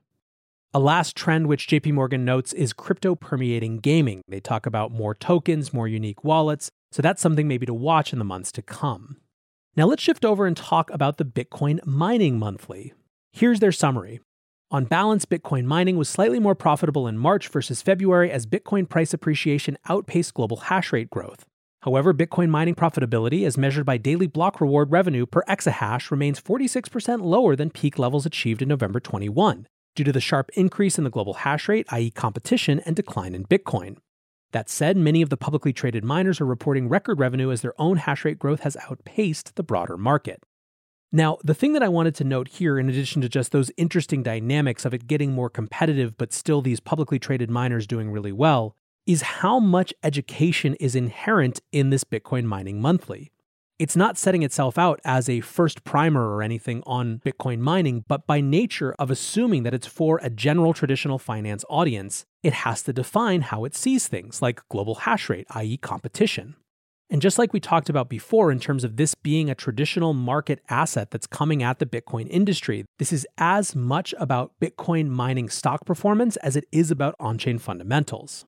A 0.72 0.78
last 0.78 1.16
trend 1.16 1.48
which 1.48 1.66
JP 1.66 1.92
Morgan 1.94 2.24
notes 2.24 2.52
is 2.52 2.72
crypto 2.72 3.16
permeating 3.16 3.78
gaming. 3.78 4.22
They 4.28 4.38
talk 4.38 4.64
about 4.64 4.92
more 4.92 5.12
tokens, 5.12 5.72
more 5.72 5.88
unique 5.88 6.22
wallets, 6.22 6.70
so 6.92 7.02
that's 7.02 7.20
something 7.20 7.48
maybe 7.48 7.66
to 7.66 7.74
watch 7.74 8.12
in 8.12 8.20
the 8.20 8.24
months 8.24 8.52
to 8.52 8.62
come. 8.62 9.16
Now 9.76 9.86
let's 9.86 10.02
shift 10.02 10.24
over 10.24 10.46
and 10.46 10.56
talk 10.56 10.88
about 10.90 11.16
the 11.16 11.24
Bitcoin 11.24 11.84
mining 11.84 12.38
monthly. 12.38 12.92
Here's 13.32 13.58
their 13.58 13.72
summary. 13.72 14.20
On 14.70 14.84
balance, 14.84 15.24
Bitcoin 15.24 15.64
mining 15.64 15.96
was 15.96 16.08
slightly 16.08 16.38
more 16.38 16.54
profitable 16.54 17.08
in 17.08 17.18
March 17.18 17.48
versus 17.48 17.82
February 17.82 18.30
as 18.30 18.46
Bitcoin 18.46 18.88
price 18.88 19.12
appreciation 19.12 19.76
outpaced 19.88 20.32
global 20.32 20.58
hash 20.58 20.92
rate 20.92 21.10
growth. 21.10 21.44
However, 21.82 22.14
Bitcoin 22.14 22.48
mining 22.48 22.76
profitability, 22.76 23.44
as 23.44 23.58
measured 23.58 23.84
by 23.84 23.96
daily 23.96 24.28
block 24.28 24.60
reward 24.60 24.92
revenue 24.92 25.26
per 25.26 25.42
exahash, 25.48 26.12
remains 26.12 26.40
46% 26.40 27.22
lower 27.22 27.56
than 27.56 27.70
peak 27.70 27.98
levels 27.98 28.24
achieved 28.24 28.62
in 28.62 28.68
November 28.68 29.00
21, 29.00 29.66
due 29.96 30.04
to 30.04 30.12
the 30.12 30.20
sharp 30.20 30.50
increase 30.54 30.96
in 30.96 31.02
the 31.02 31.10
global 31.10 31.34
hash 31.34 31.68
rate, 31.68 31.86
i.e., 31.90 32.10
competition, 32.12 32.80
and 32.86 32.94
decline 32.94 33.34
in 33.34 33.44
Bitcoin. 33.44 33.96
That 34.52 34.68
said, 34.68 34.96
many 34.96 35.22
of 35.22 35.30
the 35.30 35.36
publicly 35.36 35.72
traded 35.72 36.04
miners 36.04 36.40
are 36.40 36.46
reporting 36.46 36.88
record 36.88 37.18
revenue 37.18 37.50
as 37.50 37.62
their 37.62 37.74
own 37.80 37.96
hash 37.96 38.24
rate 38.24 38.38
growth 38.38 38.60
has 38.60 38.76
outpaced 38.88 39.56
the 39.56 39.64
broader 39.64 39.96
market. 39.96 40.44
Now, 41.10 41.38
the 41.42 41.54
thing 41.54 41.72
that 41.72 41.82
I 41.82 41.88
wanted 41.88 42.14
to 42.16 42.24
note 42.24 42.48
here, 42.48 42.78
in 42.78 42.88
addition 42.88 43.22
to 43.22 43.28
just 43.28 43.50
those 43.50 43.72
interesting 43.76 44.22
dynamics 44.22 44.84
of 44.84 44.94
it 44.94 45.08
getting 45.08 45.32
more 45.32 45.50
competitive, 45.50 46.16
but 46.16 46.32
still 46.32 46.62
these 46.62 46.80
publicly 46.80 47.18
traded 47.18 47.50
miners 47.50 47.88
doing 47.88 48.10
really 48.10 48.32
well, 48.32 48.76
is 49.06 49.22
how 49.22 49.58
much 49.58 49.92
education 50.02 50.74
is 50.74 50.94
inherent 50.94 51.60
in 51.72 51.90
this 51.90 52.04
Bitcoin 52.04 52.44
mining 52.44 52.80
monthly. 52.80 53.32
It's 53.78 53.96
not 53.96 54.16
setting 54.16 54.42
itself 54.42 54.78
out 54.78 55.00
as 55.04 55.28
a 55.28 55.40
first 55.40 55.82
primer 55.82 56.32
or 56.32 56.42
anything 56.42 56.84
on 56.86 57.20
Bitcoin 57.24 57.58
mining, 57.58 58.04
but 58.06 58.26
by 58.26 58.40
nature 58.40 58.94
of 58.98 59.10
assuming 59.10 59.64
that 59.64 59.74
it's 59.74 59.88
for 59.88 60.20
a 60.22 60.30
general 60.30 60.72
traditional 60.72 61.18
finance 61.18 61.64
audience, 61.68 62.24
it 62.44 62.52
has 62.52 62.82
to 62.84 62.92
define 62.92 63.40
how 63.40 63.64
it 63.64 63.74
sees 63.74 64.06
things 64.06 64.40
like 64.40 64.60
global 64.68 64.94
hash 64.94 65.28
rate, 65.28 65.46
i.e., 65.50 65.78
competition. 65.78 66.54
And 67.10 67.20
just 67.20 67.38
like 67.38 67.52
we 67.52 67.60
talked 67.60 67.90
about 67.90 68.08
before, 68.08 68.52
in 68.52 68.60
terms 68.60 68.84
of 68.84 68.96
this 68.96 69.14
being 69.14 69.50
a 69.50 69.54
traditional 69.54 70.14
market 70.14 70.60
asset 70.70 71.10
that's 71.10 71.26
coming 71.26 71.62
at 71.62 71.78
the 71.78 71.84
Bitcoin 71.84 72.26
industry, 72.30 72.84
this 72.98 73.12
is 73.12 73.26
as 73.36 73.74
much 73.74 74.14
about 74.18 74.52
Bitcoin 74.62 75.08
mining 75.08 75.50
stock 75.50 75.84
performance 75.84 76.36
as 76.36 76.56
it 76.56 76.64
is 76.72 76.90
about 76.90 77.14
on 77.18 77.36
chain 77.36 77.58
fundamentals. 77.58 78.46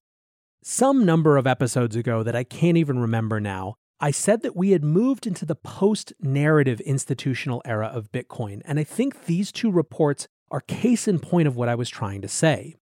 Some 0.67 1.05
number 1.05 1.37
of 1.37 1.47
episodes 1.47 1.95
ago 1.95 2.23
that 2.23 2.35
I 2.35 2.43
can't 2.43 2.79
even 2.79 2.99
remember 2.99 3.39
now, 3.39 3.75
I 4.01 4.11
said 4.11 4.41
that 4.41 4.57
we 4.57 4.71
had 4.71 4.83
moved 4.83 5.27
into 5.27 5.45
the 5.45 5.55
post 5.55 6.15
narrative 6.21 6.81
institutional 6.81 7.61
era 7.67 7.89
of 7.89 8.11
Bitcoin, 8.11 8.63
and 8.65 8.81
I 8.81 8.85
think 8.85 9.27
these 9.27 9.53
two 9.53 9.71
reports 9.71 10.27
are 10.51 10.63
case 10.63 11.07
in 11.07 11.19
point 11.19 11.47
of 11.47 11.55
what 11.55 11.69
I 11.69 11.75
was 11.75 11.91
trying 11.91 12.23
to 12.23 12.29
say. 12.29 12.77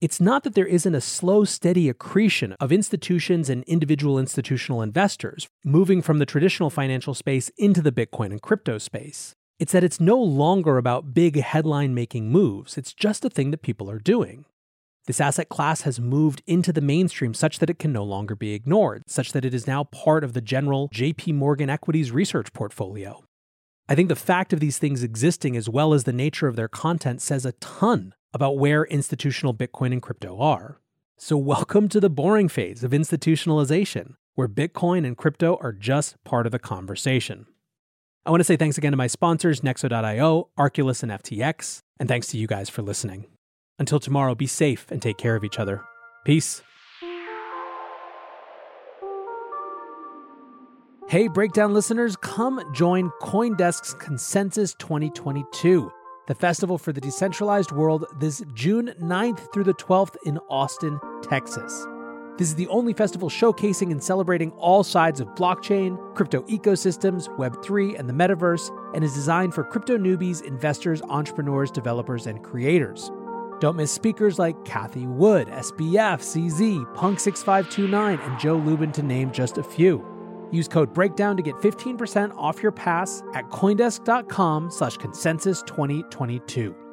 It's 0.00 0.18
not 0.18 0.44
that 0.44 0.54
there 0.54 0.64
isn't 0.64 0.94
a 0.94 1.00
slow, 1.02 1.44
steady 1.44 1.90
accretion 1.90 2.54
of 2.58 2.72
institutions 2.72 3.50
and 3.50 3.64
individual 3.64 4.18
institutional 4.18 4.80
investors 4.80 5.46
moving 5.62 6.00
from 6.00 6.16
the 6.16 6.24
traditional 6.24 6.70
financial 6.70 7.12
space 7.12 7.50
into 7.58 7.82
the 7.82 7.92
Bitcoin 7.92 8.30
and 8.30 8.40
crypto 8.40 8.78
space. 8.78 9.34
It's 9.58 9.72
that 9.72 9.84
it's 9.84 10.00
no 10.00 10.16
longer 10.16 10.78
about 10.78 11.12
big 11.12 11.38
headline 11.38 11.92
making 11.92 12.30
moves, 12.32 12.78
it's 12.78 12.94
just 12.94 13.26
a 13.26 13.30
thing 13.30 13.50
that 13.50 13.60
people 13.60 13.90
are 13.90 13.98
doing. 13.98 14.46
This 15.06 15.20
asset 15.20 15.48
class 15.48 15.82
has 15.82 16.00
moved 16.00 16.42
into 16.48 16.72
the 16.72 16.80
mainstream 16.80 17.32
such 17.32 17.60
that 17.60 17.70
it 17.70 17.78
can 17.78 17.92
no 17.92 18.02
longer 18.02 18.34
be 18.34 18.54
ignored, 18.54 19.04
such 19.06 19.30
that 19.32 19.44
it 19.44 19.54
is 19.54 19.64
now 19.64 19.84
part 19.84 20.24
of 20.24 20.32
the 20.32 20.40
general 20.40 20.88
JP 20.88 21.34
Morgan 21.34 21.70
equities 21.70 22.10
research 22.10 22.52
portfolio. 22.52 23.22
I 23.88 23.94
think 23.94 24.08
the 24.08 24.16
fact 24.16 24.52
of 24.52 24.58
these 24.58 24.78
things 24.78 25.04
existing 25.04 25.56
as 25.56 25.68
well 25.68 25.94
as 25.94 26.04
the 26.04 26.12
nature 26.12 26.48
of 26.48 26.56
their 26.56 26.66
content 26.66 27.22
says 27.22 27.46
a 27.46 27.52
ton 27.52 28.14
about 28.34 28.58
where 28.58 28.84
institutional 28.86 29.54
Bitcoin 29.54 29.92
and 29.92 30.02
crypto 30.02 30.40
are. 30.40 30.80
So, 31.16 31.36
welcome 31.36 31.88
to 31.90 32.00
the 32.00 32.10
boring 32.10 32.48
phase 32.48 32.82
of 32.82 32.90
institutionalization, 32.90 34.14
where 34.34 34.48
Bitcoin 34.48 35.06
and 35.06 35.16
crypto 35.16 35.56
are 35.62 35.72
just 35.72 36.16
part 36.24 36.46
of 36.46 36.52
the 36.52 36.58
conversation. 36.58 37.46
I 38.26 38.30
want 38.30 38.40
to 38.40 38.44
say 38.44 38.56
thanks 38.56 38.76
again 38.76 38.90
to 38.90 38.96
my 38.96 39.06
sponsors, 39.06 39.60
Nexo.io, 39.60 40.48
Arculus, 40.58 41.04
and 41.04 41.12
FTX, 41.12 41.78
and 42.00 42.08
thanks 42.08 42.26
to 42.28 42.38
you 42.38 42.48
guys 42.48 42.68
for 42.68 42.82
listening. 42.82 43.26
Until 43.78 44.00
tomorrow, 44.00 44.34
be 44.34 44.46
safe 44.46 44.90
and 44.90 45.02
take 45.02 45.18
care 45.18 45.36
of 45.36 45.44
each 45.44 45.58
other. 45.58 45.82
Peace. 46.24 46.62
Hey, 51.08 51.28
Breakdown 51.28 51.72
listeners, 51.72 52.16
come 52.16 52.60
join 52.74 53.10
Coindesk's 53.22 53.94
Consensus 53.94 54.74
2022, 54.74 55.88
the 56.26 56.34
festival 56.34 56.78
for 56.78 56.92
the 56.92 57.00
decentralized 57.00 57.70
world, 57.70 58.06
this 58.18 58.42
June 58.54 58.92
9th 59.00 59.52
through 59.52 59.62
the 59.62 59.74
12th 59.74 60.16
in 60.24 60.38
Austin, 60.50 60.98
Texas. 61.22 61.86
This 62.38 62.48
is 62.48 62.56
the 62.56 62.66
only 62.68 62.92
festival 62.92 63.30
showcasing 63.30 63.92
and 63.92 64.02
celebrating 64.02 64.50
all 64.52 64.82
sides 64.82 65.20
of 65.20 65.28
blockchain, 65.28 65.96
crypto 66.16 66.42
ecosystems, 66.42 67.28
Web3, 67.38 67.98
and 67.98 68.08
the 68.08 68.12
metaverse, 68.12 68.68
and 68.94 69.04
is 69.04 69.14
designed 69.14 69.54
for 69.54 69.62
crypto 69.62 69.96
newbies, 69.96 70.42
investors, 70.42 71.00
entrepreneurs, 71.02 71.70
developers, 71.70 72.26
and 72.26 72.42
creators. 72.42 73.12
Don't 73.58 73.76
miss 73.76 73.90
speakers 73.90 74.38
like 74.38 74.64
Cathie 74.64 75.06
Wood, 75.06 75.48
SBF, 75.48 76.20
CZ, 76.20 76.94
Punk6529, 76.94 78.26
and 78.26 78.38
Joe 78.38 78.56
Lubin, 78.56 78.92
to 78.92 79.02
name 79.02 79.32
just 79.32 79.58
a 79.58 79.62
few. 79.62 80.04
Use 80.52 80.68
code 80.68 80.94
BREAKDOWN 80.94 81.36
to 81.36 81.42
get 81.42 81.54
15% 81.56 82.36
off 82.36 82.62
your 82.62 82.72
pass 82.72 83.22
at 83.34 83.48
Coindesk.com 83.50 84.70
slash 84.70 84.96
consensus 84.98 85.62
2022. 85.62 86.85